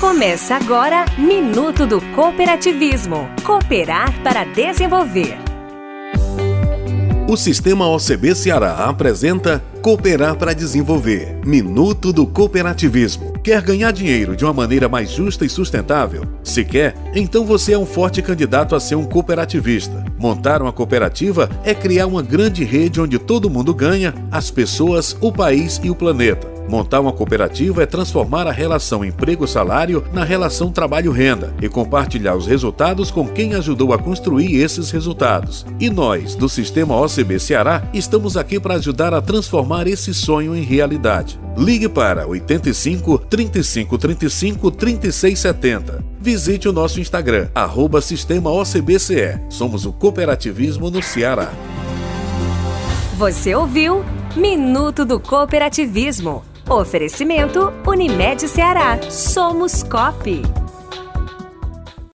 [0.00, 3.28] Começa agora Minuto do Cooperativismo.
[3.44, 5.36] Cooperar para desenvolver.
[7.28, 13.34] O Sistema OCB Ceará apresenta Cooperar para Desenvolver Minuto do Cooperativismo.
[13.44, 16.24] Quer ganhar dinheiro de uma maneira mais justa e sustentável?
[16.42, 20.02] Se quer, então você é um forte candidato a ser um cooperativista.
[20.18, 25.30] Montar uma cooperativa é criar uma grande rede onde todo mundo ganha, as pessoas, o
[25.30, 26.59] país e o planeta.
[26.70, 33.10] Montar uma cooperativa é transformar a relação emprego-salário na relação trabalho-renda e compartilhar os resultados
[33.10, 35.66] com quem ajudou a construir esses resultados.
[35.80, 40.62] E nós, do Sistema OCB Ceará, estamos aqui para ajudar a transformar esse sonho em
[40.62, 41.40] realidade.
[41.56, 46.04] Ligue para 85 35 35 36 70.
[46.20, 49.40] Visite o nosso Instagram, arroba Sistema OCBCE.
[49.48, 51.50] Somos o cooperativismo no Ceará.
[53.18, 54.04] Você ouviu
[54.36, 59.00] Minuto do Cooperativismo Oferecimento Unimed Ceará.
[59.10, 60.59] Somos COP.